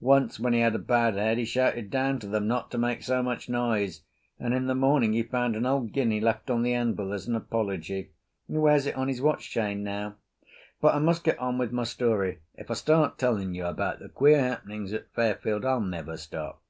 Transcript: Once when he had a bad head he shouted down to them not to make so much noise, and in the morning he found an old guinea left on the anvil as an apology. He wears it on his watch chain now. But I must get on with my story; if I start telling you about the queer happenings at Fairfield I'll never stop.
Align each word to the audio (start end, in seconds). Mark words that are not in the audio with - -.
Once 0.00 0.40
when 0.40 0.54
he 0.54 0.60
had 0.60 0.74
a 0.74 0.78
bad 0.78 1.16
head 1.16 1.36
he 1.36 1.44
shouted 1.44 1.90
down 1.90 2.18
to 2.18 2.26
them 2.26 2.48
not 2.48 2.70
to 2.70 2.78
make 2.78 3.02
so 3.02 3.22
much 3.22 3.46
noise, 3.46 4.00
and 4.38 4.54
in 4.54 4.66
the 4.68 4.74
morning 4.74 5.12
he 5.12 5.22
found 5.22 5.54
an 5.54 5.66
old 5.66 5.92
guinea 5.92 6.18
left 6.18 6.48
on 6.48 6.62
the 6.62 6.72
anvil 6.72 7.12
as 7.12 7.26
an 7.28 7.34
apology. 7.36 8.10
He 8.48 8.56
wears 8.56 8.86
it 8.86 8.96
on 8.96 9.08
his 9.08 9.20
watch 9.20 9.50
chain 9.50 9.82
now. 9.82 10.16
But 10.80 10.94
I 10.94 10.98
must 10.98 11.24
get 11.24 11.38
on 11.38 11.58
with 11.58 11.72
my 11.72 11.84
story; 11.84 12.40
if 12.54 12.70
I 12.70 12.74
start 12.74 13.18
telling 13.18 13.54
you 13.54 13.66
about 13.66 13.98
the 13.98 14.08
queer 14.08 14.40
happenings 14.40 14.94
at 14.94 15.12
Fairfield 15.12 15.66
I'll 15.66 15.80
never 15.82 16.16
stop. 16.16 16.62